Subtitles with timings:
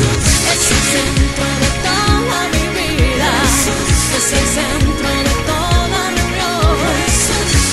[0.00, 3.30] Es el centro de toda mi vida.
[4.16, 6.78] Es el centro de toda reunión.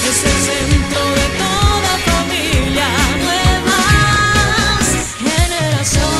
[0.09, 2.87] Es el centro de toda familia.
[3.23, 6.15] Nuevas generación.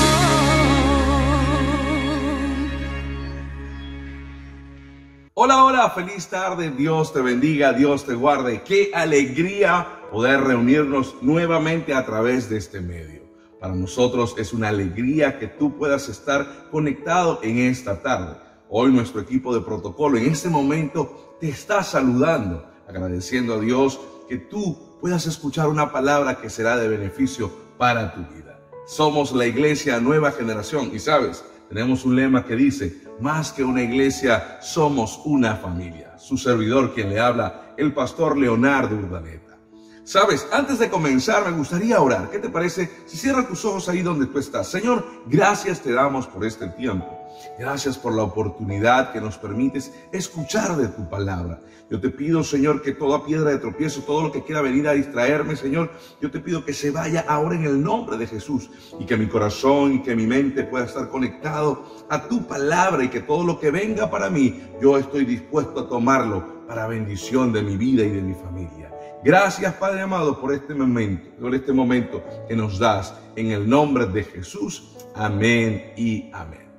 [5.33, 8.61] Hola, hola, feliz tarde, Dios te bendiga, Dios te guarde.
[8.61, 13.24] Qué alegría poder reunirnos nuevamente a través de este medio.
[13.65, 18.37] Para nosotros es una alegría que tú puedas estar conectado en esta tarde.
[18.69, 23.99] Hoy nuestro equipo de protocolo en este momento te está saludando, agradeciendo a Dios
[24.29, 28.59] que tú puedas escuchar una palabra que será de beneficio para tu vida.
[28.85, 33.81] Somos la iglesia nueva generación y sabes, tenemos un lema que dice, más que una
[33.81, 36.19] iglesia, somos una familia.
[36.19, 39.44] Su servidor quien le habla, el pastor Leonardo Urdaneta.
[40.05, 42.29] Sabes, antes de comenzar me gustaría orar.
[42.29, 44.67] ¿Qué te parece si cierras tus ojos ahí donde tú estás?
[44.67, 47.07] Señor, gracias te damos por este tiempo.
[47.57, 51.59] Gracias por la oportunidad que nos permites escuchar de tu palabra.
[51.89, 54.93] Yo te pido, Señor, que toda piedra de tropiezo, todo lo que quiera venir a
[54.93, 58.69] distraerme, Señor, yo te pido que se vaya ahora en el nombre de Jesús
[58.99, 63.09] y que mi corazón y que mi mente pueda estar conectado a tu palabra y
[63.09, 67.63] que todo lo que venga para mí, yo estoy dispuesto a tomarlo para bendición de
[67.63, 68.94] mi vida y de mi familia.
[69.25, 74.05] Gracias, Padre amado, por este momento, por este momento que nos das en el nombre
[74.05, 74.95] de Jesús.
[75.15, 76.69] Amén y amén.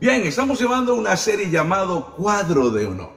[0.00, 3.12] Bien, estamos llevando una serie llamado Cuadro de Honor.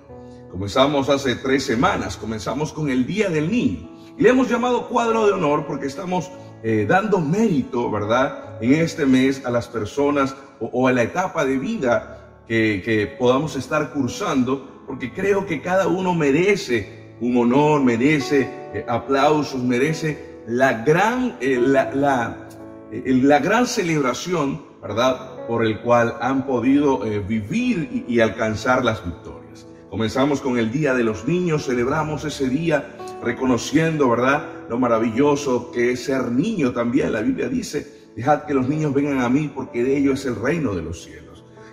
[0.51, 3.89] Comenzamos hace tres semanas, comenzamos con el Día del Niño.
[4.15, 6.29] Y le hemos llamado Cuadro de Honor porque estamos
[6.61, 8.59] eh, dando mérito, ¿verdad?
[8.61, 13.55] En este mes a las personas o, a la etapa de vida que, que podamos
[13.55, 20.83] estar cursando, porque creo que cada uno merece un honor, merece eh, aplausos, merece la
[20.83, 22.49] gran, eh, la, la,
[22.91, 25.45] eh, la gran celebración, ¿verdad?
[25.47, 29.65] Por el cual han podido vivir y, y alcanzar las victorias.
[29.89, 34.43] Comenzamos con el Día de los Niños, celebramos ese día reconociendo, ¿verdad?
[34.69, 37.13] Lo maravilloso que es ser niño también.
[37.13, 40.35] La Biblia dice, dejad que los niños vengan a mí porque de ellos es el
[40.35, 41.26] reino de los cielos.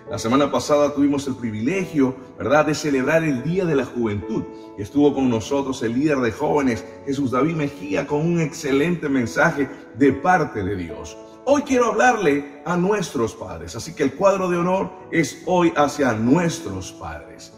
[0.09, 4.43] La semana pasada tuvimos el privilegio, ¿verdad?, de celebrar el Día de la Juventud.
[4.77, 9.67] Y estuvo con nosotros el líder de jóvenes, Jesús David Mejía, con un excelente mensaje
[9.95, 11.17] de parte de Dios.
[11.45, 16.13] Hoy quiero hablarle a nuestros padres, así que el cuadro de honor es hoy hacia
[16.13, 17.51] nuestros padres.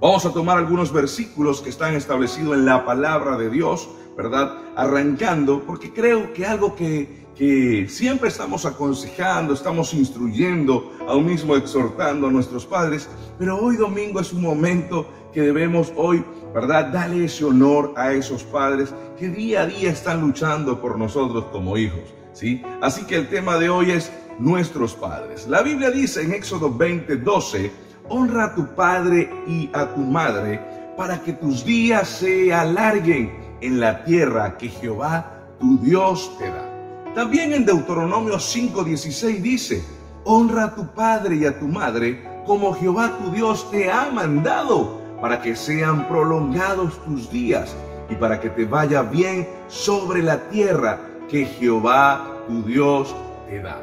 [0.00, 4.58] Vamos a tomar algunos versículos que están establecidos en la palabra de Dios, ¿verdad?
[4.76, 12.26] Arrancando, porque creo que algo que, que siempre estamos aconsejando, estamos instruyendo, aún mismo exhortando
[12.26, 16.92] a nuestros padres, pero hoy domingo es un momento que debemos hoy, ¿verdad?
[16.92, 21.76] Darle ese honor a esos padres que día a día están luchando por nosotros como
[21.76, 22.62] hijos, ¿sí?
[22.80, 25.46] Así que el tema de hoy es nuestros padres.
[25.46, 27.70] La Biblia dice en Éxodo 20, 12,
[28.08, 30.60] honra a tu padre y a tu madre
[30.96, 36.71] para que tus días se alarguen en la tierra que Jehová tu Dios te da.
[37.14, 39.84] También en Deuteronomio 5:16 dice,
[40.24, 44.98] honra a tu padre y a tu madre como Jehová tu Dios te ha mandado
[45.20, 47.76] para que sean prolongados tus días
[48.08, 53.14] y para que te vaya bien sobre la tierra que Jehová tu Dios
[53.46, 53.78] te da.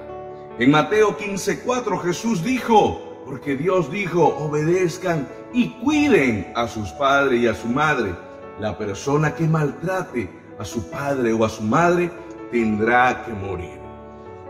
[0.58, 7.48] En Mateo 15:4 Jesús dijo, porque Dios dijo, obedezcan y cuiden a sus padres y
[7.48, 8.12] a su madre.
[8.60, 12.12] La persona que maltrate a su padre o a su madre
[12.52, 13.80] tendrá que morir.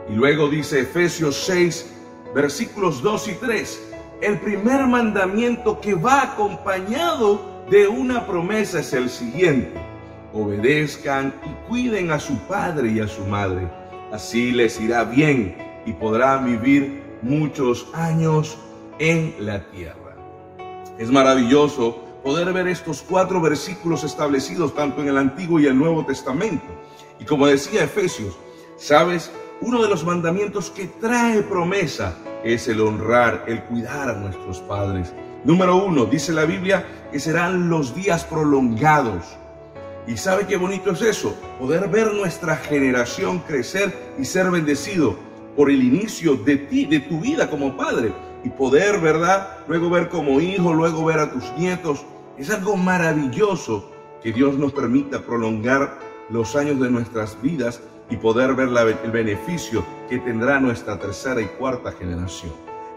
[0.09, 1.93] Y luego dice Efesios 6,
[2.33, 9.09] versículos 2 y 3, el primer mandamiento que va acompañado de una promesa es el
[9.09, 9.79] siguiente,
[10.33, 13.69] obedezcan y cuiden a su padre y a su madre,
[14.11, 15.55] así les irá bien
[15.85, 18.57] y podrán vivir muchos años
[18.97, 20.15] en la tierra.
[20.97, 26.05] Es maravilloso poder ver estos cuatro versículos establecidos tanto en el Antiguo y el Nuevo
[26.05, 26.78] Testamento.
[27.19, 28.37] Y como decía Efesios,
[28.77, 29.31] sabes,
[29.61, 35.13] uno de los mandamientos que trae promesa es el honrar, el cuidar a nuestros padres.
[35.43, 39.25] Número uno, dice la Biblia que serán los días prolongados.
[40.07, 45.17] Y sabe qué bonito es eso, poder ver nuestra generación crecer y ser bendecido
[45.55, 48.13] por el inicio de ti, de tu vida como padre
[48.43, 49.57] y poder, ¿verdad?
[49.67, 52.05] Luego ver como hijo, luego ver a tus nietos.
[52.37, 53.91] Es algo maravilloso
[54.23, 55.99] que Dios nos permita prolongar
[56.29, 61.41] los años de nuestras vidas y poder ver la, el beneficio que tendrá nuestra tercera
[61.41, 62.51] y cuarta generación.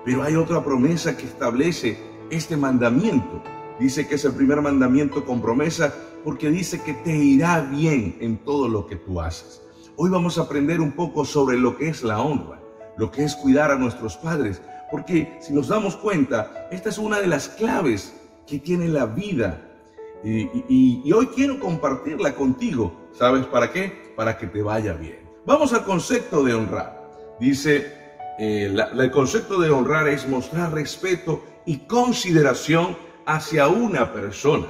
[0.05, 1.99] Pero hay otra promesa que establece
[2.31, 3.43] este mandamiento.
[3.79, 5.93] Dice que es el primer mandamiento con promesa
[6.25, 9.62] porque dice que te irá bien en todo lo que tú haces.
[9.96, 12.58] Hoy vamos a aprender un poco sobre lo que es la honra.
[12.99, 17.20] lo que es cuidar a nuestros padres, porque si nos damos cuenta, esta es una
[17.20, 18.14] de las claves
[18.46, 19.67] que tiene la vida.
[20.23, 22.93] Y, y- y hoy quiero compartirla contigo.
[23.12, 24.12] ¿Sabes para qué?
[24.16, 25.20] Para que te vaya bien.
[25.44, 27.10] Vamos al concepto de honrar.
[27.38, 27.92] Dice,
[28.38, 34.66] eh, el concepto de honrar es mostrar respeto y consideración hacia una persona.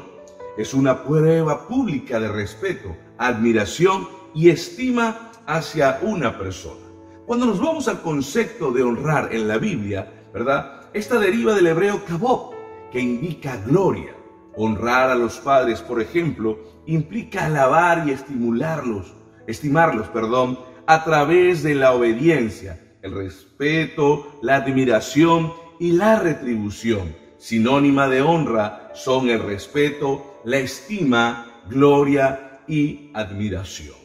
[0.57, 6.81] Es una prueba pública de respeto, admiración y estima hacia una persona.
[7.27, 10.91] Cuando nos vamos al concepto de honrar en la Biblia, ¿verdad?
[10.93, 12.53] Esta deriva del hebreo kabod,
[12.91, 14.15] que indica gloria.
[14.57, 19.15] Honrar a los padres, por ejemplo, implica alabar y estimularlos,
[19.47, 27.15] estimarlos, perdón, a través de la obediencia, el respeto, la admiración y la retribución.
[27.39, 33.97] Sinónima de honra son el respeto, la estima, gloria y admiración.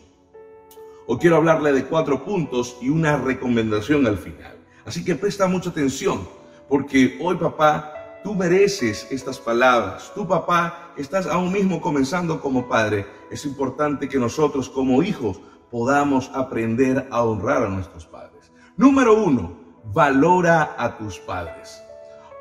[1.06, 4.58] Hoy quiero hablarle de cuatro puntos y una recomendación al final.
[4.86, 6.28] Así que presta mucha atención,
[6.68, 10.12] porque hoy papá, tú mereces estas palabras.
[10.14, 15.40] Tu papá, estás aún mismo comenzando como padre, es importante que nosotros como hijos
[15.72, 18.52] podamos aprender a honrar a nuestros padres.
[18.76, 19.58] Número uno,
[19.94, 21.82] valora a tus padres.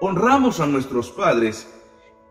[0.00, 1.68] Honramos a nuestros padres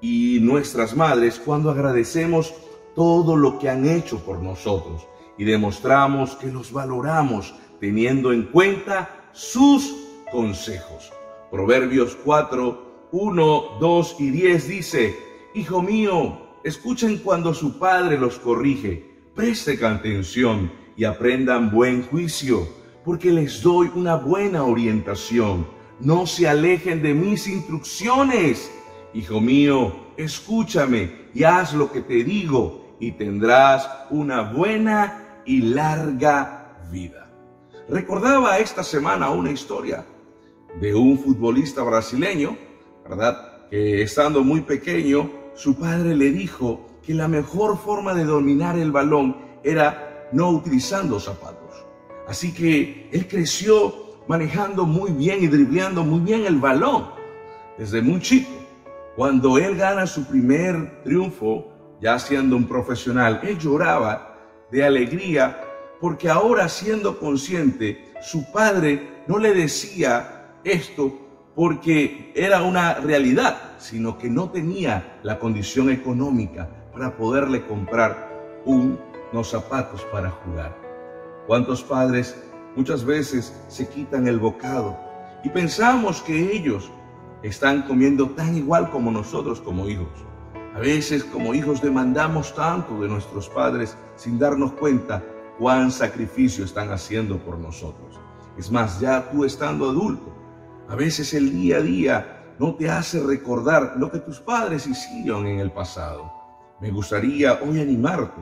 [0.02, 2.54] y nuestras madres cuando agradecemos
[2.96, 5.08] todo lo que han hecho por nosotros
[5.38, 9.96] y demostramos que los valoramos teniendo en cuenta sus
[10.32, 11.12] consejos.
[11.52, 15.16] Proverbios 4, 1, 2 y 10 dice,
[15.54, 22.68] Hijo mío, escuchen cuando su padre los corrige, presten atención y aprendan buen juicio,
[23.04, 25.68] porque les doy una buena orientación.
[26.00, 28.72] No se alejen de mis instrucciones.
[29.14, 36.80] Hijo mío, escúchame y haz lo que te digo y tendrás una buena y larga
[36.92, 37.32] vida.
[37.88, 40.06] Recordaba esta semana una historia
[40.80, 42.58] de un futbolista brasileño,
[43.08, 43.68] ¿verdad?
[43.70, 48.92] Que estando muy pequeño, su padre le dijo que la mejor forma de dominar el
[48.92, 51.86] balón era no utilizando zapatos.
[52.28, 53.94] Así que él creció
[54.28, 57.08] manejando muy bien y dribleando muy bien el balón
[57.78, 58.52] desde muy chico.
[59.16, 64.36] Cuando él gana su primer triunfo, ya siendo un profesional, él lloraba
[64.72, 65.62] de alegría
[66.02, 71.25] porque ahora siendo consciente, su padre no le decía esto
[71.56, 79.50] porque era una realidad, sino que no tenía la condición económica para poderle comprar unos
[79.50, 80.76] zapatos para jugar.
[81.48, 82.36] ¿Cuántos padres
[82.76, 84.98] muchas veces se quitan el bocado
[85.44, 86.92] y pensamos que ellos
[87.42, 90.08] están comiendo tan igual como nosotros como hijos?
[90.76, 95.24] A veces como hijos demandamos tanto de nuestros padres sin darnos cuenta
[95.58, 98.20] cuán sacrificio están haciendo por nosotros.
[98.58, 100.34] Es más, ya tú estando adulto,
[100.88, 105.46] a veces el día a día no te hace recordar lo que tus padres hicieron
[105.48, 106.32] en el pasado.
[106.80, 108.42] Me gustaría hoy animarte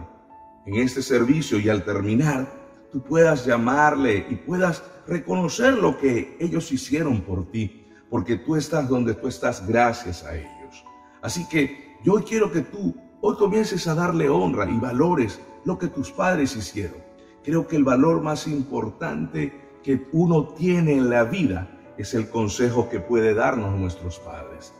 [0.65, 2.47] en este servicio y al terminar,
[2.91, 8.87] tú puedas llamarle y puedas reconocer lo que ellos hicieron por ti, porque tú estás
[8.87, 10.85] donde tú estás gracias a ellos.
[11.21, 15.87] Así que yo quiero que tú hoy comiences a darle honra y valores lo que
[15.87, 17.01] tus padres hicieron.
[17.43, 22.89] Creo que el valor más importante que uno tiene en la vida es el consejo
[22.89, 24.73] que puede darnos nuestros padres.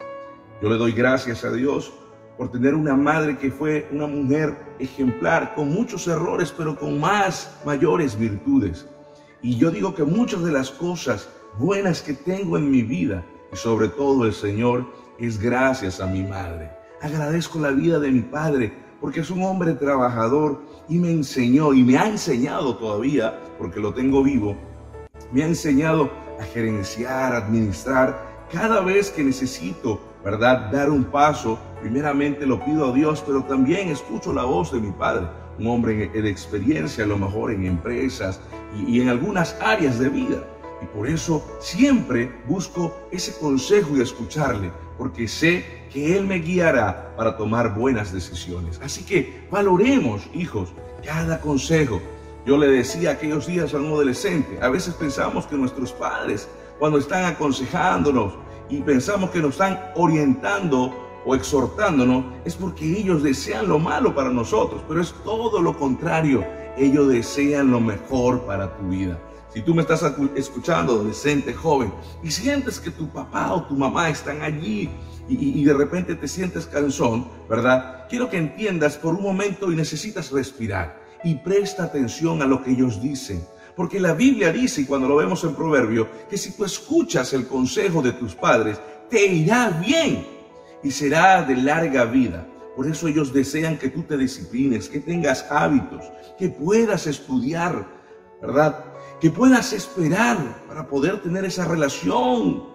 [0.61, 1.93] Yo le doy gracias a Dios
[2.37, 7.59] por tener una madre que fue una mujer ejemplar, con muchos errores, pero con más
[7.65, 8.87] mayores virtudes.
[9.41, 11.29] Y yo digo que muchas de las cosas
[11.59, 14.85] buenas que tengo en mi vida, y sobre todo el Señor,
[15.19, 16.71] es gracias a mi madre.
[17.01, 21.83] Agradezco la vida de mi padre, porque es un hombre trabajador y me enseñó, y
[21.83, 24.55] me ha enseñado todavía, porque lo tengo vivo,
[25.31, 28.47] me ha enseñado a gerenciar, administrar.
[28.51, 33.89] Cada vez que necesito, ¿verdad?, dar un paso, primeramente lo pido a Dios, pero también
[33.89, 35.27] escucho la voz de mi padre,
[35.59, 38.39] un hombre de experiencia, a lo mejor en empresas
[38.77, 40.43] y, y en algunas áreas de vida.
[40.81, 47.13] Y por eso siempre busco ese consejo y escucharle, porque sé que Él me guiará
[47.15, 48.79] para tomar buenas decisiones.
[48.83, 50.73] Así que valoremos, hijos,
[51.05, 52.01] cada consejo.
[52.45, 56.97] Yo le decía aquellos días a un adolescente, a veces pensamos que nuestros padres, cuando
[56.97, 58.33] están aconsejándonos
[58.69, 60.93] y pensamos que nos están orientando
[61.25, 66.45] o exhortándonos, es porque ellos desean lo malo para nosotros, pero es todo lo contrario.
[66.75, 69.17] Ellos desean lo mejor para tu vida.
[69.53, 70.03] Si tú me estás
[70.35, 74.89] escuchando, adolescente, joven, y sientes que tu papá o tu mamá están allí
[75.29, 78.05] y, de repente te sientes cansón, ¿verdad?
[78.09, 82.71] Quiero que entiendas por un momento y necesitas respirar y presta atención a lo que
[82.71, 83.43] ellos dicen,
[83.75, 87.47] Porque la Biblia dice, y cuando lo vemos en Proverbio, que si tú escuchas el
[87.47, 90.27] consejo de tus padres, te irá bien
[90.83, 92.45] y será de larga vida.
[92.75, 96.03] Por eso ellos desean que tú te disciplines, que tengas hábitos,
[96.37, 97.87] que puedas estudiar,
[98.41, 98.85] ¿verdad?
[99.19, 100.37] Que puedas esperar
[100.67, 102.65] para poder tener esa relación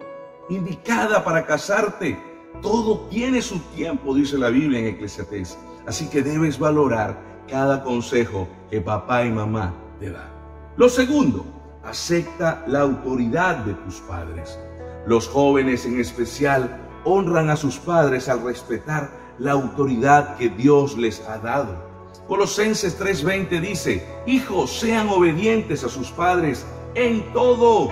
[0.49, 2.17] indicada para casarte.
[2.61, 5.57] Todo tiene su tiempo, dice la Biblia en Eclesiastés.
[5.85, 10.29] Así que debes valorar cada consejo que papá y mamá te dan.
[10.77, 11.45] Lo segundo,
[11.83, 14.59] acepta la autoridad de tus padres.
[15.05, 21.21] Los jóvenes en especial honran a sus padres al respetar la autoridad que Dios les
[21.27, 21.89] ha dado.
[22.27, 27.89] Colosenses 3:20 dice, hijos sean obedientes a sus padres en todo,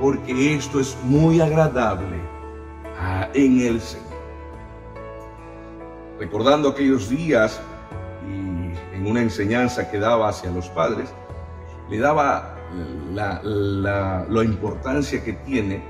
[0.00, 2.20] porque esto es muy agradable
[3.34, 4.06] en el Señor.
[6.18, 7.60] Recordando aquellos días
[9.06, 11.08] una enseñanza que daba hacia los padres,
[11.88, 12.56] le daba
[13.12, 13.40] la,
[14.28, 15.82] la, importancia que tiene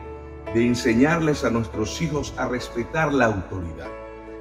[0.55, 3.89] de enseñarles a nuestros hijos a respetar la autoridad.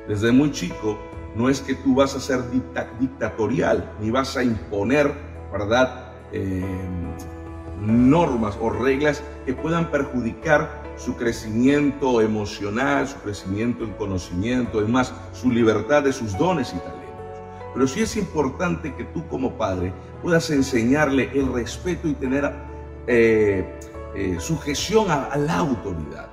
[0.08, 1.00] Desde muy chico,
[1.36, 2.44] no es que tú vas a ser
[3.00, 5.12] dictatorial, ni vas a imponer,
[5.52, 6.14] ¿verdad?
[6.32, 6.64] Eh,
[7.82, 15.14] normas o reglas que puedan perjudicar su crecimiento emocional, su crecimiento en conocimiento, es más,
[15.34, 17.05] su libertad de sus dones y talentos.
[17.76, 22.50] Pero sí es importante que tú como padre puedas enseñarle el respeto y tener
[23.06, 23.70] eh,
[24.16, 26.30] eh, sujeción a, la autoridad.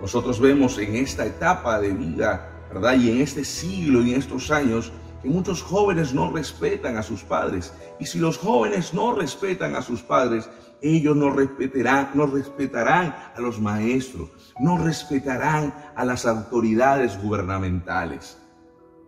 [0.00, 2.94] Nosotros vemos en esta etapa de vida, ¿verdad?
[2.94, 7.24] Y en este siglo y en estos años, que muchos jóvenes no respetan a sus
[7.24, 7.74] padres.
[7.98, 10.48] Y si los jóvenes no respetan a sus padres,
[10.80, 18.38] ellos no respetarán, no respetarán a los maestros, no respetarán a las autoridades gubernamentales.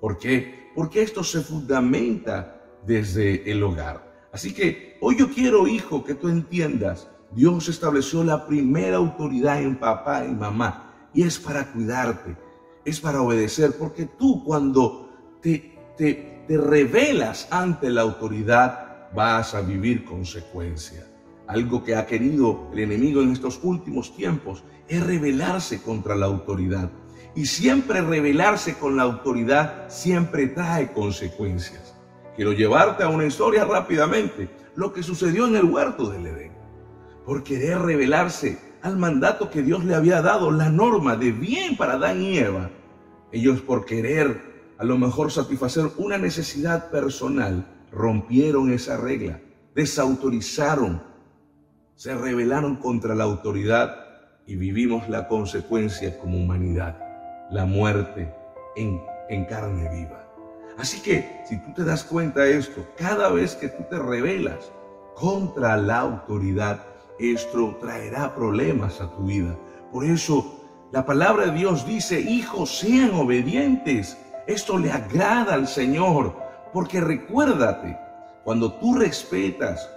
[0.01, 0.64] ¿Por qué?
[0.75, 4.29] Porque esto se fundamenta desde el hogar.
[4.33, 9.77] Así que hoy yo quiero, hijo, que tú entiendas, Dios estableció la primera autoridad en
[9.77, 12.37] papá y mamá y es para cuidarte,
[12.85, 15.09] es para obedecer, porque tú cuando
[15.41, 21.07] te, te, revelas ante la autoridad vas a vivir consecuencias.
[21.47, 26.91] Algo que ha querido el enemigo en estos últimos tiempos es rebelarse contra la autoridad.
[27.37, 31.95] Y siempre rebelarse con la autoridad siempre trae consecuencias.
[32.37, 36.53] Quiero llevarte a una historia rápidamente, lo que sucedió en el huerto del Edén.
[37.27, 41.95] Por querer rebelarse al mandato que Dios le había dado, la norma de bien para
[41.95, 42.71] Adán y Eva,
[43.33, 49.41] ellos por querer a lo mejor satisfacer una necesidad personal, rompieron esa regla,
[49.75, 51.03] desautorizaron,
[51.97, 53.97] se rebelaron contra la autoridad
[54.47, 57.14] y vivimos la consecuencia como humanidad
[57.51, 58.33] la muerte
[58.77, 59.01] en,
[59.47, 60.25] carne viva.
[60.79, 64.73] Así que si tú te das cuenta de esto, cada vez que tú te rebelas
[65.15, 66.81] contra la autoridad,
[67.19, 69.57] esto traerá problemas a tu vida.
[69.93, 70.61] Por eso
[70.93, 74.19] la palabra de Dios dice, hijos, sean obedientes.
[74.47, 76.37] Esto le agrada al Señor,
[76.73, 77.99] porque recuérdate,
[78.43, 79.89] cuando tú respetas,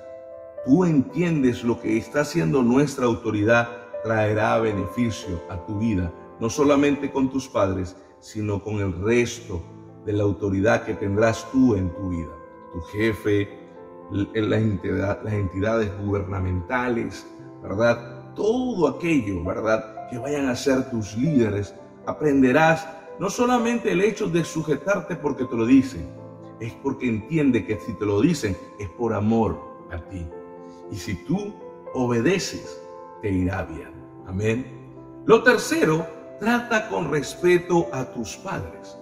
[0.66, 3.68] tú entiendes lo que está haciendo nuestra autoridad,
[4.04, 9.62] traerá beneficio a tu vida no solamente con tus padres, sino con el resto
[10.06, 12.32] de la autoridad que tendrás tú en tu vida.
[12.74, 13.68] Tu jefe,
[14.12, 14.62] las,
[15.34, 17.28] entidades gubernamentales,
[17.62, 18.34] ¿verdad?
[18.36, 20.08] Todo aquello, ¿verdad?
[20.10, 21.76] Que vayan a ser tus líderes,
[22.06, 22.88] aprenderás
[23.20, 26.08] no solamente el hecho de sujetarte porque te lo dicen,
[26.60, 29.60] es porque entiende que si te lo dicen es por amor
[29.92, 30.26] a ti.
[30.92, 31.54] Y si tú
[31.94, 32.82] obedeces,
[33.22, 33.92] te irá bien.
[34.26, 34.66] Amén.
[35.26, 38.96] Lo tercero Trata con respeto a tus padres.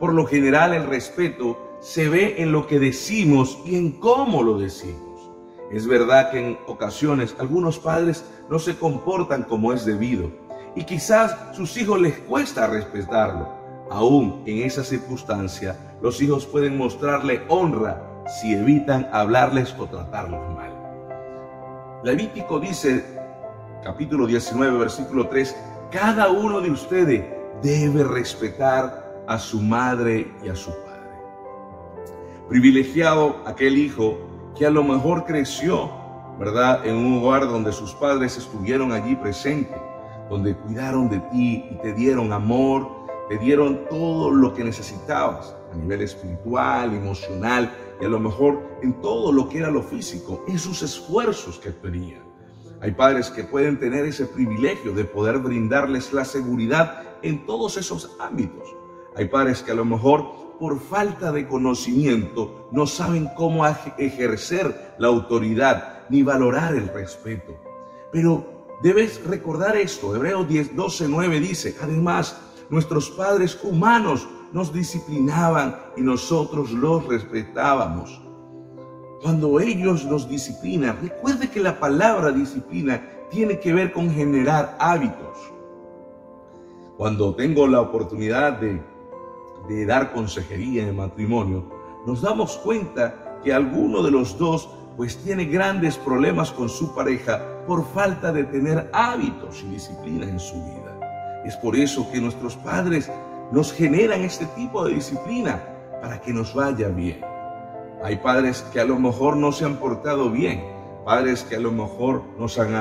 [0.00, 4.58] Por lo general el respeto se ve en lo que decimos y en cómo lo
[4.58, 5.30] decimos.
[5.70, 10.32] Es verdad que en ocasiones algunos padres no se comportan como es debido
[10.74, 13.48] y quizás sus hijos les cuesta respetarlo.
[13.88, 20.72] Aún en esa circunstancia, los hijos pueden mostrarle honra si evitan hablarles o tratarlos mal.
[22.02, 23.04] Levítico dice,
[23.84, 25.56] capítulo 19, versículo 3,
[25.90, 27.24] cada uno de ustedes
[27.62, 31.10] debe respetar a su madre y a su padre.
[32.48, 34.18] Privilegiado aquel hijo
[34.56, 35.90] que a lo mejor creció,
[36.38, 36.86] ¿verdad?
[36.86, 39.76] En un hogar donde sus padres estuvieron allí presentes,
[40.28, 42.88] donde cuidaron de ti y te dieron amor,
[43.28, 48.92] te dieron todo lo que necesitabas a nivel espiritual, emocional y a lo mejor en
[49.00, 52.19] todo lo que era lo físico, en sus esfuerzos que tenían.
[52.82, 58.16] Hay padres que pueden tener ese privilegio de poder brindarles la seguridad en todos esos
[58.18, 58.74] ámbitos.
[59.16, 65.08] Hay padres que a lo mejor por falta de conocimiento no saben cómo ejercer la
[65.08, 67.54] autoridad ni valorar el respeto.
[68.12, 70.14] Pero debes recordar esto.
[70.16, 78.22] Hebreos 10, 12, 9 dice, además, nuestros padres humanos nos disciplinaban y nosotros los respetábamos.
[79.22, 85.36] Cuando ellos nos disciplinan, recuerde que la palabra disciplina tiene que ver con generar hábitos.
[86.96, 88.80] Cuando tengo la oportunidad de,
[89.84, 91.70] dar consejería en matrimonio,
[92.06, 97.42] nos damos cuenta que alguno de los dos pues tiene grandes problemas con su pareja
[97.66, 101.42] por falta de tener hábitos y disciplina en su vida.
[101.44, 103.10] Es por eso que nuestros padres
[103.52, 105.62] nos generan este tipo de disciplina
[106.00, 107.29] para que nos vaya bien.
[108.02, 110.64] Hay padres que a lo mejor no se han portado bien,
[111.04, 112.72] padres que a lo mejor nos, han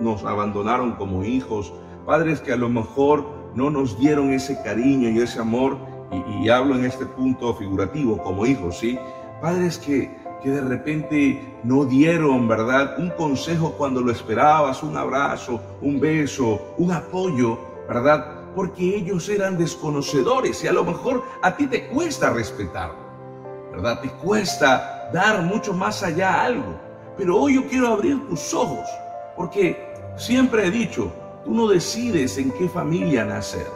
[0.00, 1.72] nos abandonaron como hijos,
[2.06, 5.76] padres que a lo mejor no nos dieron ese cariño y ese amor,
[6.10, 8.98] y, y hablo en este punto figurativo como hijos, ¿sí?
[9.42, 12.98] Padres que, que de repente no dieron, ¿verdad?
[12.98, 18.38] Un consejo cuando lo esperabas, un abrazo, un beso, un apoyo, ¿verdad?
[18.54, 22.92] porque ellos eran desconocedores y a lo mejor a ti te cuesta respetar,
[23.72, 24.00] ¿verdad?
[24.00, 26.78] Te cuesta dar mucho más allá algo.
[27.16, 28.88] Pero hoy yo quiero abrir tus ojos,
[29.36, 31.12] porque siempre he dicho,
[31.44, 33.66] tú no decides en qué familia nacer,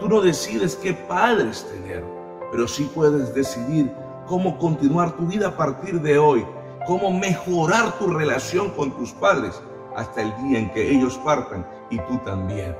[0.00, 2.02] tú no decides qué padres tener,
[2.50, 3.92] pero sí puedes decidir
[4.26, 6.46] cómo continuar tu vida a partir de hoy,
[6.86, 9.60] cómo mejorar tu relación con tus padres
[9.94, 12.74] hasta el día en que ellos partan y tú también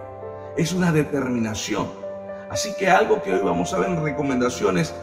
[0.56, 1.86] es una determinación.
[2.50, 4.94] Así que algo que hoy vamos a ver en recomendaciones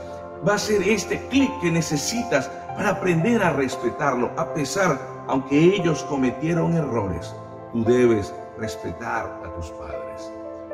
[0.48, 6.04] va a ser este clic que necesitas para aprender a respetarlo, a pesar, aunque ellos
[6.04, 7.34] cometieron errores,
[7.72, 10.32] tú debes respetar a tus padres.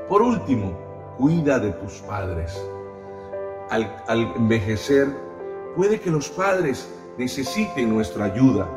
[0.08, 0.74] Por último,
[1.18, 2.60] cuida de tus padres.
[3.70, 5.16] Al, al envejecer,
[5.76, 8.68] puede que los padres necesiten nuestra ayuda.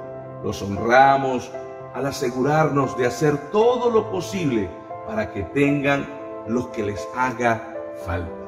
[0.43, 1.51] Los honramos
[1.95, 4.69] al asegurarnos de hacer todo lo posible
[5.07, 6.07] para que tengan
[6.47, 7.75] los que les haga
[8.05, 8.42] falta.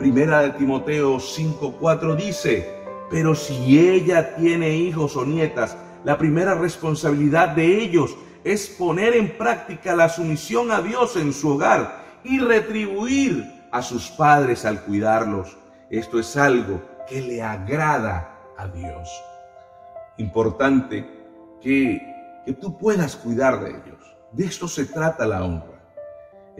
[0.00, 2.66] Primera de Timoteo 5:4 dice,
[3.10, 9.36] pero si ella tiene hijos o nietas, la primera responsabilidad de ellos es poner en
[9.36, 15.58] práctica la sumisión a Dios en su hogar y retribuir a sus padres al cuidarlos.
[15.90, 19.08] Esto es algo que le agrada a Dios.
[20.16, 21.06] Importante
[21.60, 22.00] que,
[22.46, 24.16] que tú puedas cuidar de ellos.
[24.32, 25.80] De esto se trata la honra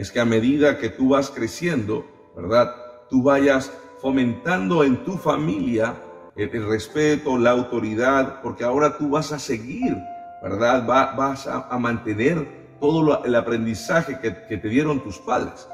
[0.01, 2.75] es que a medida que tú vas creciendo, ¿verdad?
[3.11, 5.95] Tú vayas fomentando en tu familia
[6.37, 9.97] el, respeto, la autoridad, porque ahora tú vas a seguir,
[10.43, 10.87] ¿verdad?
[10.87, 12.47] vas a, mantener
[12.81, 15.69] todo el aprendizaje que, te dieron tus padres.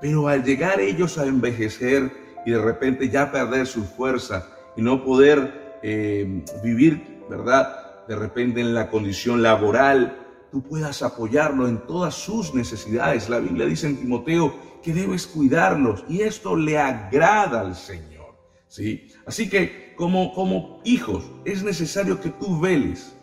[0.00, 2.10] Pero al llegar ellos a envejecer
[2.44, 4.46] y de repente ya perder su fuerza
[4.76, 8.06] y no poder eh, vivir, ¿verdad?
[8.08, 10.16] De repente en la condición laboral,
[10.50, 13.28] tú puedas apoyarlo en todas sus necesidades.
[13.28, 18.36] La Biblia dice en Timoteo que debes cuidarlos y esto le agrada al Señor.
[18.68, 19.08] ¿sí?
[19.26, 23.14] Así que como, como hijos es necesario que tú veles.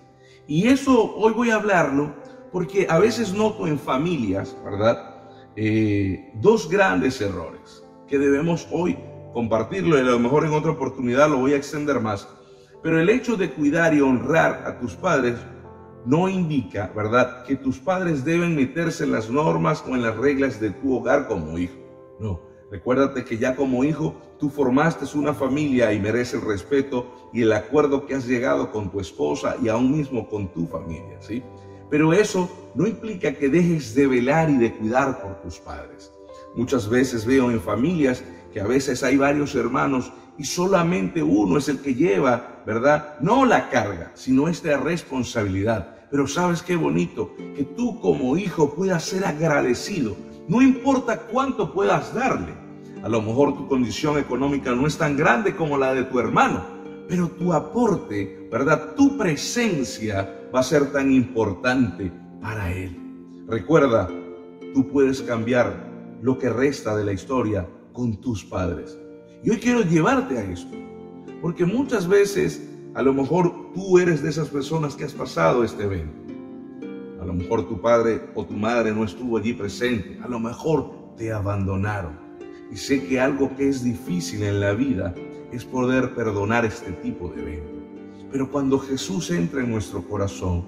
[0.47, 2.13] Y eso hoy voy a hablarlo
[2.51, 5.27] porque a veces noto en familias, ¿verdad?
[5.55, 8.97] Eh, dos grandes errores que debemos hoy
[9.33, 12.27] compartirlo y a lo mejor en otra oportunidad lo voy a extender más.
[12.83, 15.35] Pero el hecho de cuidar y honrar a tus padres
[16.05, 20.59] no indica, ¿verdad?, que tus padres deben meterse en las normas o en las reglas
[20.59, 21.75] de tu hogar como hijo.
[22.19, 22.41] No,
[22.71, 27.53] recuérdate que ya como hijo tú formaste una familia y mereces el respeto y el
[27.53, 31.43] acuerdo que has llegado con tu esposa y aún mismo con tu familia, ¿sí?
[31.89, 36.11] Pero eso no implica que dejes de velar y de cuidar por tus padres.
[36.55, 41.69] Muchas veces veo en familias que a veces hay varios hermanos y solamente uno es
[41.69, 43.19] el que lleva, ¿verdad?
[43.19, 45.94] No la carga, sino esta responsabilidad.
[46.11, 50.15] Pero sabes qué bonito, que tú como hijo puedas ser agradecido.
[50.47, 52.53] No importa cuánto puedas darle.
[53.03, 56.63] A lo mejor tu condición económica no es tan grande como la de tu hermano,
[57.07, 58.95] pero tu aporte, ¿verdad?
[58.95, 62.97] Tu presencia va a ser tan importante para él.
[63.47, 64.09] Recuerda,
[64.73, 65.91] tú puedes cambiar
[66.21, 68.97] lo que resta de la historia con tus padres.
[69.43, 70.75] Y hoy quiero llevarte a esto,
[71.41, 75.83] porque muchas veces a lo mejor tú eres de esas personas que has pasado este
[75.83, 76.33] evento.
[77.21, 80.17] A lo mejor tu padre o tu madre no estuvo allí presente.
[80.23, 82.17] A lo mejor te abandonaron.
[82.71, 85.13] Y sé que algo que es difícil en la vida
[85.51, 87.75] es poder perdonar este tipo de evento.
[88.31, 90.65] Pero cuando Jesús entra en nuestro corazón,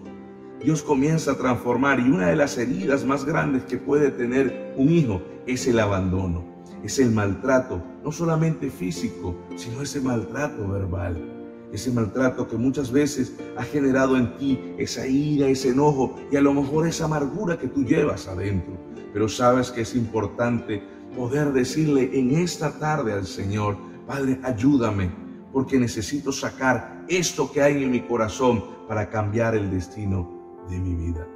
[0.62, 4.89] Dios comienza a transformar y una de las heridas más grandes que puede tener un
[4.89, 6.43] hijo es el abandono,
[6.84, 11.37] es el maltrato, no solamente físico, sino ese maltrato verbal.
[11.71, 16.41] Ese maltrato que muchas veces ha generado en ti esa ira, ese enojo y a
[16.41, 18.73] lo mejor esa amargura que tú llevas adentro.
[19.13, 20.82] Pero sabes que es importante
[21.15, 25.12] poder decirle en esta tarde al Señor, Padre, ayúdame,
[25.51, 30.95] porque necesito sacar esto que hay en mi corazón para cambiar el destino de mi
[30.95, 31.27] vida.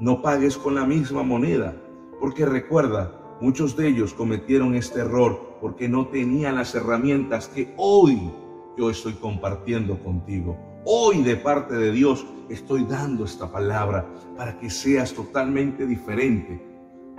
[0.00, 1.74] No pagues con la misma moneda,
[2.20, 8.30] porque recuerda, muchos de ellos cometieron este error porque no tenían las herramientas que hoy
[8.78, 10.56] yo estoy compartiendo contigo.
[10.84, 16.64] Hoy de parte de Dios estoy dando esta palabra para que seas totalmente diferente.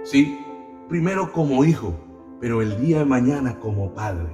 [0.04, 0.40] Sí,
[0.88, 1.94] primero como hijo,
[2.40, 4.30] pero el día de mañana como padre.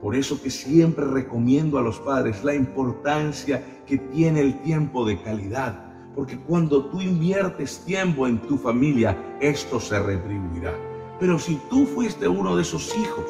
[0.00, 5.20] Por eso que siempre recomiendo a los padres la importancia que tiene el tiempo de
[5.22, 5.92] calidad.
[6.16, 10.74] Porque cuando tú inviertes tiempo en tu familia, esto se retribuirá.
[11.20, 13.26] Pero si tú fuiste uno de esos hijos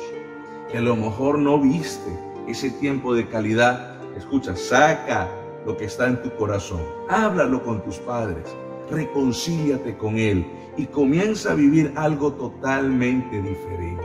[0.71, 5.29] que a lo mejor no viste ese tiempo de calidad, escucha, saca
[5.67, 8.45] lo que está en tu corazón, háblalo con tus padres,
[8.91, 14.05] reconcíliate con él y comienza a vivir algo totalmente diferente.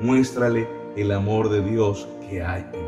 [0.00, 2.78] Muéstrale el amor de Dios que hay en ti.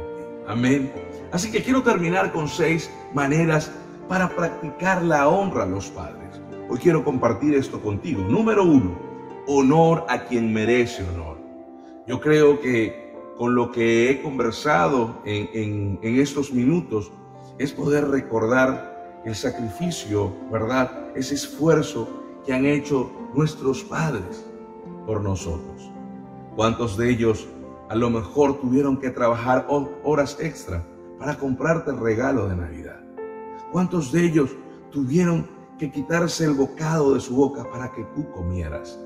[0.46, 0.92] Amén.
[1.30, 3.72] Así que quiero terminar con seis maneras
[4.08, 6.40] para practicar la honra a los padres.
[6.68, 8.22] Hoy quiero compartir esto contigo.
[8.22, 8.98] Número uno,
[9.46, 11.38] honor a quien merece honor.
[12.06, 13.01] Yo creo que
[13.42, 17.10] con lo que he conversado en, estos minutos
[17.58, 21.10] es poder recordar el sacrificio, ¿verdad?
[21.16, 22.08] Ese esfuerzo
[22.46, 24.46] que han hecho nuestros padres
[25.06, 25.90] por nosotros.
[26.54, 27.48] ¿Cuántos de ellos
[27.88, 29.66] a lo mejor tuvieron que trabajar
[30.04, 30.86] horas extra
[31.18, 33.00] para comprarte el regalo de Navidad.
[33.72, 34.50] ¿Cuántos de ellos
[34.92, 35.50] tuvieron
[35.80, 39.00] que quitarse el bocado de su boca para que tú comieras?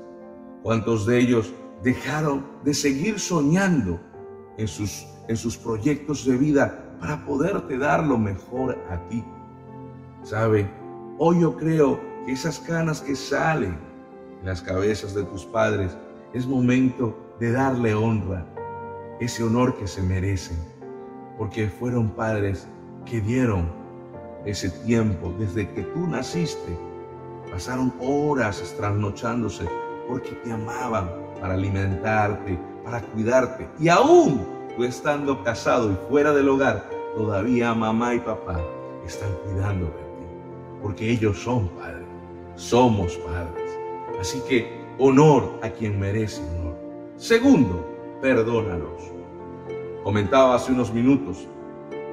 [0.61, 1.51] ¿Cuántos de ellos
[1.83, 3.99] dejaron de seguir soñando
[4.57, 9.23] en sus, en sus proyectos de vida para poderte dar lo mejor a ti?
[10.23, 10.69] ¿Sabe?
[11.19, 13.77] Hoy yo creo que esas canas que salen
[14.41, 15.97] en las cabezas de tus padres
[16.33, 18.45] es momento de darle honra
[19.19, 20.57] ese honor que se merecen,
[21.37, 22.67] porque fueron padres
[23.05, 23.67] que dieron
[24.45, 26.77] ese tiempo desde que tú naciste.
[27.51, 29.67] Pasaron horas trasnochándose
[30.07, 33.67] porque te amaban para alimentarte, para cuidarte.
[33.79, 38.61] Y aún tú estando casado y fuera del hogar, todavía mamá y papá
[39.05, 40.25] están cuidando de ti,
[40.81, 42.07] porque ellos son padres,
[42.55, 43.77] somos padres.
[44.21, 46.77] Así que honor a quien merece honor.
[47.17, 47.85] Segundo,
[48.21, 49.11] perdónalos.
[50.03, 51.45] Comentaba hace unos minutos,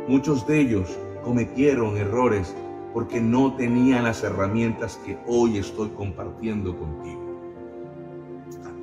[0.08, 2.52] muchos de ellos cometieron errores
[2.92, 7.20] porque no tenían las herramientas que hoy estoy compartiendo contigo.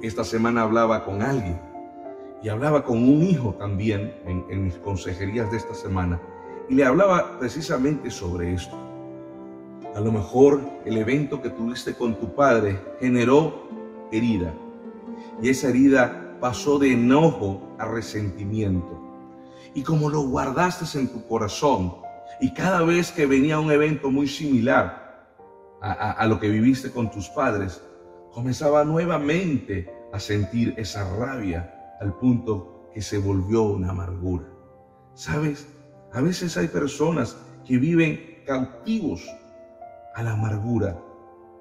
[0.02, 1.71] Esta semana hablaba con alguien
[2.44, 6.20] y hablaba con un hijo también en, mis consejerías de esta semana
[6.70, 8.76] y le hablaba precisamente sobre esto.
[9.96, 13.68] A lo mejor el evento que tuviste con tu padre generó
[14.12, 14.54] herida
[15.42, 19.00] y esa herida pasó de enojo a resentimiento.
[19.74, 21.96] Y como lo guardaste en tu corazón,
[22.40, 25.28] y cada vez que venía un evento muy similar
[25.82, 27.82] a, lo que viviste con tus padres,
[28.32, 34.46] comenzaba nuevamente a sentir esa rabia al punto que se volvió una amargura.
[35.14, 35.68] ¿Sabes?
[36.12, 39.26] A veces hay personas que viven cautivos
[40.16, 41.02] a la amargura.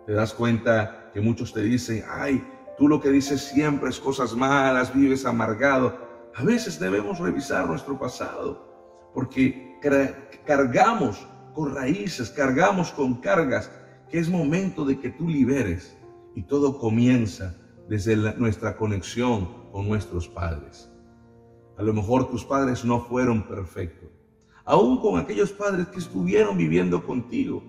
[0.07, 2.43] Te das cuenta que muchos te dicen, ay,
[2.81, 5.99] Tú lo que dices siempre es cosas malas, vives amargado.
[6.35, 9.77] A veces debemos revisar nuestro pasado porque
[10.47, 13.71] cargamos con raíces, cargamos con cargas
[14.09, 15.95] que es momento de que tú liberes
[16.35, 17.55] y todo comienza
[17.87, 20.91] desde nuestra conexión con nuestros padres.
[21.79, 24.11] A lo mejor tus padres no fueron perfectos,
[24.65, 27.63] aún con aquellos padres que estuvieron viviendo contigo.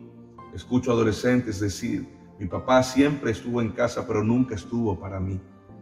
[0.54, 2.08] Escucho adolescentes decir,
[2.40, 5.40] mi papá siempre estuvo en casa, pero nunca estuvo para mí.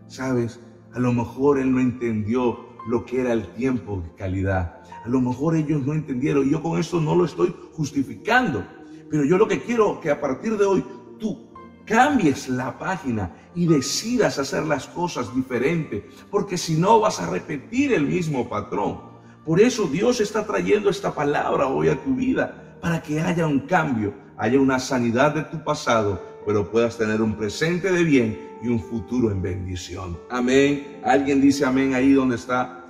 [0.08, 0.60] ¿Sabes?
[0.94, 4.82] A lo mejor él no entendió lo que era el tiempo de calidad.
[5.06, 6.50] A lo mejor ellos no entendieron.
[6.50, 8.66] Yo con esto no lo estoy justificando.
[9.10, 10.84] Pero yo lo que quiero que a partir de hoy
[11.20, 11.50] tú
[11.86, 17.92] cambies la página y decidas hacer las cosas diferente, porque si no vas a repetir
[17.92, 19.02] el mismo patrón.
[19.44, 23.62] Por eso Dios está trayendo esta palabra hoy a tu vida, para que haya un
[23.68, 28.70] cambio, haya una sanidad de tu pasado pero puedas tener un presente de bien y
[28.70, 30.18] un futuro en bendición.
[30.32, 31.00] Amén.
[31.04, 32.86] Alguien dice amén ahí donde está.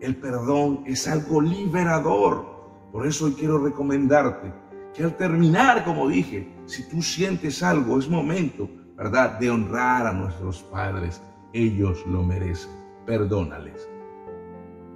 [0.00, 2.88] El perdón es algo liberador.
[2.92, 4.52] Por eso hoy quiero recomendarte
[4.94, 8.68] que al terminar, como dije, si tú sientes algo, es momento,
[9.00, 11.22] ¿verdad?, de honrar a nuestros padres.
[11.54, 12.70] Ellos lo merecen.
[13.06, 13.88] Perdónales.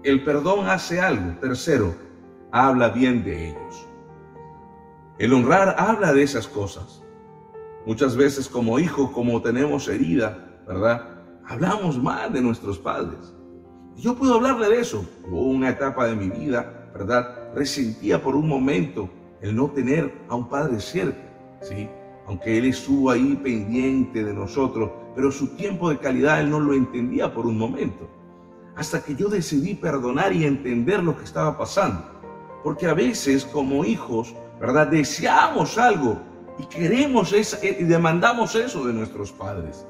[0.03, 1.33] El perdón hace algo.
[1.41, 1.95] Tercero,
[2.53, 3.89] habla bien de ellos.
[5.19, 7.03] El honrar habla de esas cosas.
[7.87, 11.09] Muchas veces como hijos, como tenemos herida, ¿verdad?
[11.47, 13.35] Hablamos mal de nuestros padres.
[13.97, 15.07] Yo puedo hablarle de eso.
[15.27, 17.55] Hubo una etapa de mi vida, ¿verdad?
[17.55, 19.09] Resentía por un momento
[19.41, 21.23] el no tener a un padre cerca,
[21.63, 21.89] ¿sí?
[22.27, 26.73] Aunque él estuvo ahí pendiente de nosotros, pero su tiempo de calidad él no lo
[26.73, 28.09] entendía por un momento.
[28.77, 32.03] Hasta que yo decidí perdonar y entender lo que estaba pasando.
[32.63, 34.89] Porque a veces como hijos, ¿verdad?
[34.89, 36.19] Deseamos algo
[36.59, 39.87] y queremos eso, eh, y demandamos eso de nuestros padres.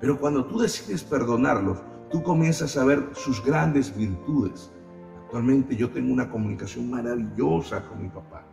[0.00, 1.78] Pero cuando tú decides perdonarlos,
[2.10, 4.72] tú comienzas a ver sus grandes virtudes.
[5.24, 8.44] Actualmente yo tengo una comunicación maravillosa con mi papá.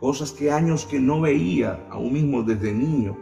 [0.00, 3.16] Cosas que años que no veía, aún mismo desde niño.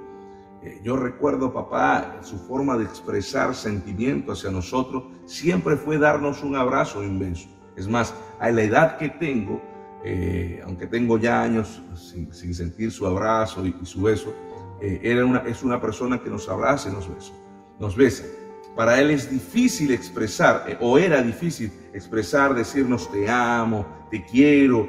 [0.62, 6.56] Eh, yo recuerdo, papá, su forma de expresar sentimiento hacia nosotros siempre fue darnos un
[6.56, 7.48] abrazo y beso.
[7.76, 9.60] Es más, a la edad que tengo,
[10.04, 14.32] eh, aunque tengo ya años sin, sentir su abrazo y, su beso,
[14.80, 17.32] eh, era una, es una persona que nos abraza y nos besa.
[17.78, 18.24] Nos besa.
[18.78, 24.88] Para él es difícil expresar, eh, o era difícil expresar, decirnos te amo, te quiero.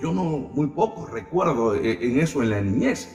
[0.00, 3.14] Yo no, muy poco recuerdo en eso en la niñez.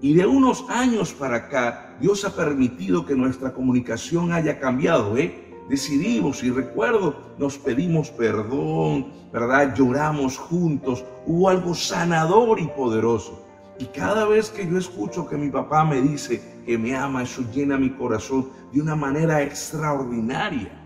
[0.00, 5.44] Y de unos años para acá, Dios ha permitido que nuestra comunicación haya cambiado, ¿eh?
[5.68, 9.74] decidimos y recuerdo, nos pedimos perdón, ¿verdad?
[9.74, 13.42] Lloramos juntos, hubo algo sanador y poderoso.
[13.78, 17.42] Y cada vez que yo escucho que mi papá me dice que me ama, eso
[17.52, 20.80] llena mi corazón de una manera extraordinaria.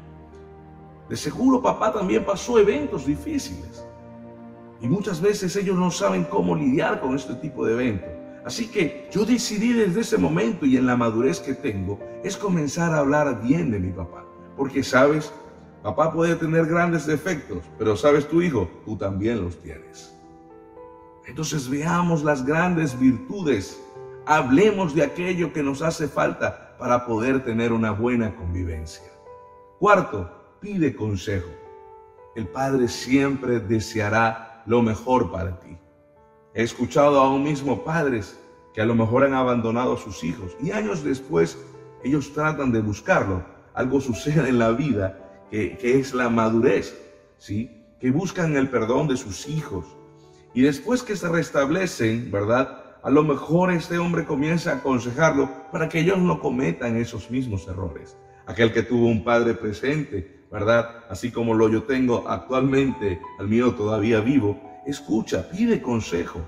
[1.08, 3.84] De seguro papá también pasó eventos difíciles.
[4.80, 8.08] Y muchas veces ellos no saben cómo lidiar con este tipo de eventos.
[8.44, 12.94] Así que yo decidí desde ese momento y en la madurez que tengo es comenzar
[12.94, 14.24] a hablar bien de mi papá.
[14.56, 15.32] Porque sabes,
[15.82, 20.14] papá puede tener grandes defectos, pero sabes tu hijo, tú también los tienes.
[21.26, 23.78] Entonces veamos las grandes virtudes,
[24.24, 29.04] hablemos de aquello que nos hace falta para poder tener una buena convivencia.
[29.78, 31.50] Cuarto, pide consejo.
[32.34, 35.76] El Padre siempre deseará lo mejor para ti.
[36.54, 38.38] He escuchado a un mismo padres
[38.72, 41.58] que a lo mejor han abandonado a sus hijos y años después
[42.04, 43.42] ellos tratan de buscarlo
[43.78, 47.00] algo sucede en la vida que, es la madurez,
[47.36, 47.70] ¿sí?
[48.00, 49.86] Que buscan el perdón de sus hijos.
[50.52, 52.82] Y después que se restablecen, ¿verdad?
[53.04, 57.68] A lo mejor este hombre comienza a aconsejarlo para que ellos no cometan esos mismos
[57.68, 58.16] errores.
[58.46, 61.04] Aquel que tuvo un padre presente, ¿verdad?
[61.08, 66.40] Así como lo yo tengo actualmente, al mío todavía vivo, escucha, pide consejo.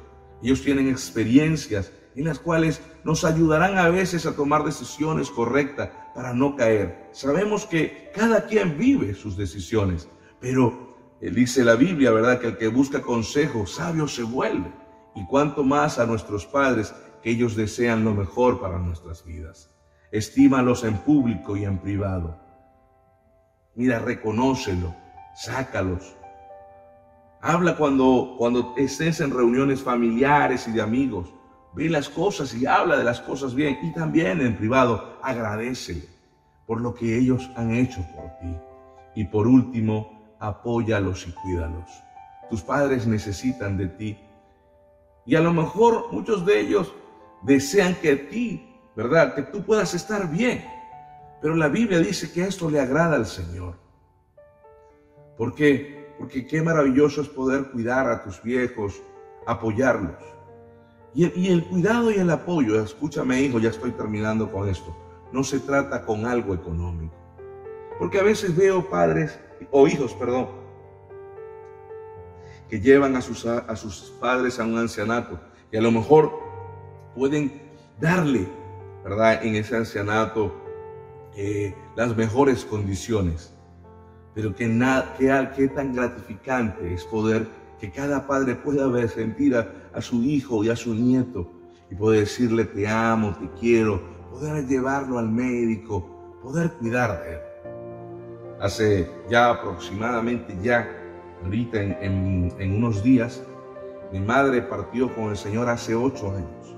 [0.43, 6.33] Ellos tienen experiencias en las cuales nos ayudarán a veces a tomar decisiones correctas para
[6.33, 7.09] no caer.
[7.13, 10.09] Sabemos que cada quien vive sus decisiones,
[10.41, 12.41] pero eh, dice la Biblia, ¿verdad?
[12.41, 14.73] Que el que busca consejo sabio se vuelve.
[15.15, 19.71] Y cuanto más a nuestros padres, que ellos desean lo mejor para nuestras vidas.
[20.11, 22.41] Estímalos en público y en privado.
[23.81, 24.95] Mira, reconócelo,
[25.35, 26.15] sácalos.
[27.41, 31.33] Habla cuando, cuando estés en reuniones familiares y de amigos
[31.73, 36.05] ve las cosas y habla de las cosas bien y también en privado agradecele
[36.67, 38.55] por lo que ellos han hecho por ti.
[39.15, 41.89] Y por último, apóyalos y cuídalos.
[42.51, 44.19] Tus padres necesitan de ti.
[45.25, 46.93] Y a lo mejor muchos de ellos
[47.41, 49.35] desean que ti, ¿verdad?
[49.35, 50.80] Que tú puedas estar bien.
[51.41, 53.75] Pero la Biblia dice que esto le agrada al Señor.
[55.37, 56.15] ¿Por qué?
[56.19, 59.03] Porque qué maravilloso es poder cuidar a tus viejos,
[59.47, 60.17] apoyarlos.
[61.15, 64.97] Y, el cuidado y el apoyo, escúchame hijo, ya estoy terminando con esto,
[65.33, 67.15] no se trata con algo económico.
[67.99, 70.49] Porque a veces veo padres, o hijos, perdón,
[72.69, 75.41] que llevan a sus, a sus padres a un ancianato
[75.73, 76.33] y a lo mejor
[77.17, 77.61] pueden
[77.99, 78.47] darle,
[79.03, 79.45] ¿verdad?
[79.45, 80.55] En ese ancianato
[81.37, 83.55] eh, las mejores condiciones.
[84.35, 87.47] Pero que, nada, que, tan gratificante es poder
[87.79, 91.51] que cada padre pueda ver, sentir a, su hijo y a su nieto
[91.91, 97.41] y poder decirle te amo, te quiero, poder llevarlo al médico, poder cuidar de él.
[98.61, 100.89] Hace ya aproximadamente, ya
[101.43, 103.43] ahorita en, unos días,
[104.13, 106.77] mi madre partió con el Señor hace ocho años.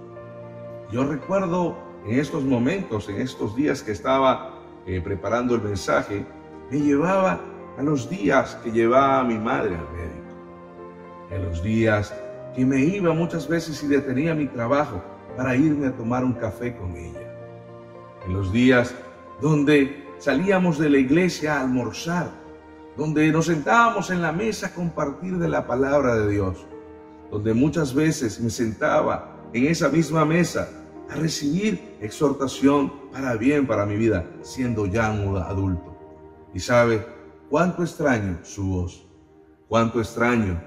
[0.91, 6.25] Yo recuerdo en estos momentos, en estos días que estaba eh, preparando el mensaje,
[6.71, 7.41] me llevaba
[7.79, 10.23] a los días que llevaba mi madre al médico
[11.33, 12.15] en los días
[12.55, 15.03] que me iba muchas veces y detenía mi trabajo
[15.37, 17.21] para irme a tomar un café con ella.
[18.27, 18.95] En los días
[19.41, 22.31] donde salíamos de la iglesia a almorzar,
[22.97, 26.67] donde nos sentábamos en la mesa a compartir de la palabra de Dios,
[27.31, 30.69] donde muchas veces me sentaba en esa misma mesa
[31.13, 35.95] a recibir exhortación para bien para mi vida, siendo ya un adulto.
[36.55, 37.07] Y sabe
[37.51, 39.07] cuánto extraño su voz,
[39.69, 40.59] cuánto extraño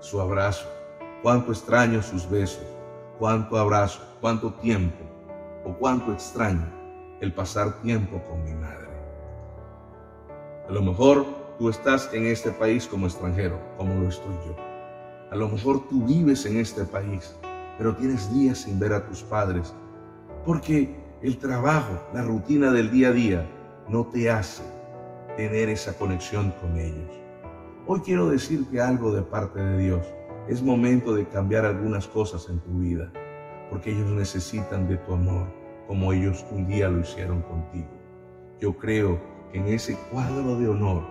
[0.00, 0.66] su abrazo,
[1.22, 2.64] cuánto extraño sus besos,
[3.18, 4.98] cuánto abrazo, cuánto tiempo
[5.64, 6.66] o cuánto extraño
[7.20, 8.88] el pasar tiempo con mi madre.
[10.68, 11.24] A lo mejor
[11.58, 14.54] tú estás en este país como extranjero, como lo estoy yo.
[15.30, 17.34] A lo mejor tú vives en este país,
[17.78, 19.74] pero tienes días sin ver a tus padres,
[20.44, 23.46] porque el trabajo, la rutina del día a día,
[23.88, 24.62] no te hace
[25.36, 27.10] tener esa conexión con ellos.
[27.86, 30.06] Hoy quiero decirte algo de parte de Dios.
[30.48, 33.10] Es momento de cambiar algunas cosas en tu vida,
[33.70, 35.46] porque ellos necesitan de tu amor,
[35.86, 37.88] como ellos un día lo hicieron contigo.
[38.60, 39.18] Yo creo
[39.50, 41.04] que en ese cuadro de honor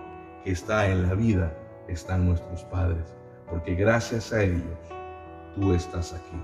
[0.44, 1.56] que está en la vida
[1.88, 3.14] están nuestros padres,
[3.50, 4.62] porque gracias a ellos
[5.56, 6.40] tú estás aquí.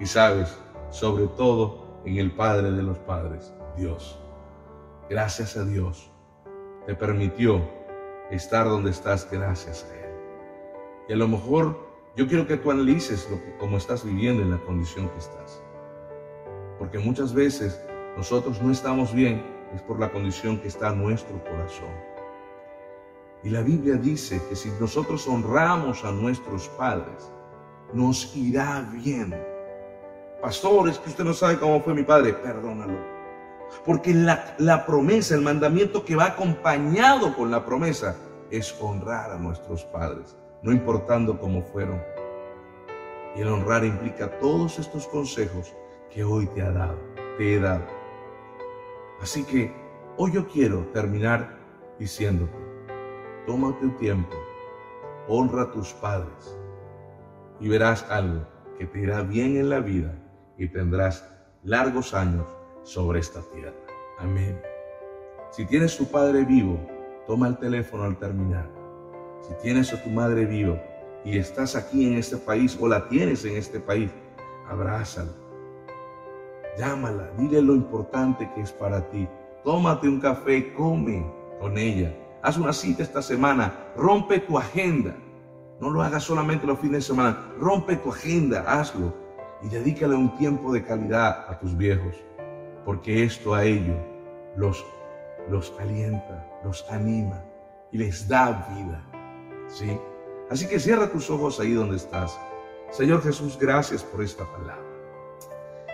[0.00, 0.58] Y sabes,
[0.90, 4.18] sobre todo en el Padre de los Padres, Dios.
[5.08, 6.12] Gracias a Dios
[6.86, 7.62] te permitió
[8.30, 10.14] estar donde estás gracias a Él.
[11.08, 11.78] Y a lo mejor
[12.16, 15.62] yo quiero que tú analices lo que, cómo estás viviendo en la condición que estás.
[16.78, 17.80] Porque muchas veces
[18.16, 19.42] nosotros no estamos bien
[19.74, 21.88] es por la condición que está nuestro corazón.
[23.42, 27.32] Y la Biblia dice que si nosotros honramos a nuestros padres,
[27.92, 29.34] nos irá bien.
[30.42, 32.98] Pastor, es que usted no sabe cómo fue mi padre, perdónalo.
[33.86, 38.16] Porque la, promesa, el mandamiento que va acompañado con la promesa
[38.50, 42.00] es honrar a nuestros padres no importando cómo fueron.
[43.36, 45.74] Y el honrar implica todos estos consejos
[46.10, 46.98] que hoy te ha dado,
[47.36, 47.84] te he dado.
[49.20, 49.72] Así que
[50.16, 51.58] hoy yo quiero terminar
[51.98, 52.56] diciéndote,
[53.46, 54.36] tómate un tiempo,
[55.28, 56.58] honra a tus padres
[57.60, 58.46] y verás algo
[58.78, 60.12] que te irá bien en la vida
[60.62, 61.28] y tendrás
[61.64, 62.46] largos años
[62.84, 63.74] sobre esta tierra.
[64.18, 64.60] Amén.
[65.50, 66.78] Si tienes tu padre vivo,
[67.26, 68.70] toma el teléfono al terminar
[69.40, 70.80] si tienes a tu madre viva
[71.24, 74.10] y estás aquí en este país o la tienes en este país,
[74.68, 75.32] abrázala.
[76.78, 79.28] Llámala, dile lo importante que es para ti.
[79.64, 81.26] Tómate un café, come
[81.60, 82.14] con ella.
[82.40, 85.14] Haz una cita esta semana, rompe tu agenda.
[85.80, 89.21] No lo hagas solamente los fines de semana, rompe tu agenda, hazlo
[89.62, 92.16] y dedícale un tiempo de calidad a tus viejos,
[92.84, 93.96] porque esto a ellos
[94.56, 94.84] los,
[95.48, 97.42] los alienta, los anima
[97.90, 99.04] y les da vida.
[99.68, 99.98] ¿sí?
[100.50, 102.38] Así que cierra tus ojos ahí donde estás.
[102.90, 104.84] Señor Jesús, gracias por esta palabra.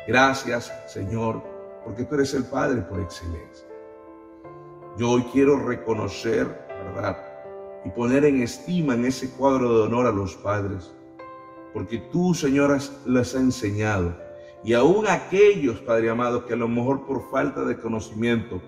[0.07, 1.43] Gracias, Señor,
[1.85, 3.69] porque tú eres el Padre por excelencia.
[4.97, 7.19] Yo hoy quiero reconocer, ¿verdad?
[7.85, 10.93] Y poner en estima en ese cuadro de honor a los padres,
[11.73, 14.17] porque tú, Señor, les has enseñado.
[14.65, 18.61] Y aún aquellos, Padre amado, que a lo mejor por falta de conocimiento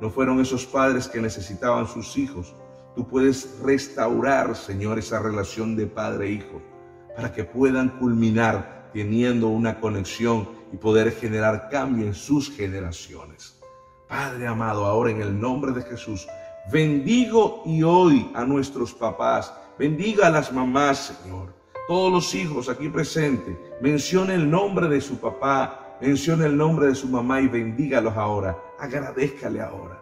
[0.00, 2.54] no fueron esos padres que necesitaban sus hijos,
[2.98, 9.78] Tú puedes restaurar, Señor, esa relación de padre-hijo e para que puedan culminar teniendo una
[9.78, 13.60] conexión y poder generar cambio en sus generaciones.
[14.08, 16.26] Padre amado, ahora en el nombre de Jesús,
[16.72, 21.54] bendigo y hoy a nuestros papás, bendiga a las mamás, Señor.
[21.88, 26.94] Todos los hijos aquí presentes, mencione el nombre de su papá, mencione el nombre de
[26.94, 28.56] su mamá y bendígalos ahora.
[28.78, 30.00] Agradezcale ahora.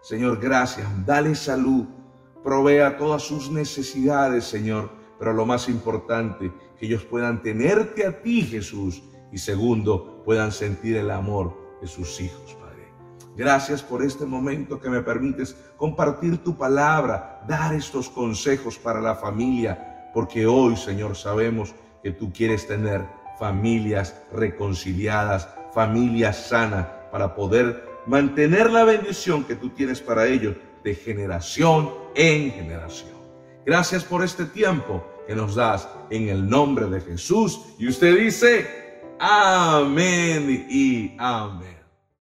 [0.00, 0.88] Señor, gracias.
[1.04, 1.86] Dale salud
[2.46, 8.42] provea todas sus necesidades, Señor, pero lo más importante, que ellos puedan tenerte a ti,
[8.42, 12.86] Jesús, y segundo, puedan sentir el amor de sus hijos, Padre.
[13.36, 19.16] Gracias por este momento que me permites compartir tu palabra, dar estos consejos para la
[19.16, 23.04] familia, porque hoy, Señor, sabemos que tú quieres tener
[23.38, 30.94] familias reconciliadas, familias sanas, para poder mantener la bendición que tú tienes para ellos de
[30.94, 33.12] generación en generación.
[33.66, 37.60] Gracias por este tiempo que nos das en el nombre de Jesús.
[37.78, 41.75] Y usted dice, amén y amén.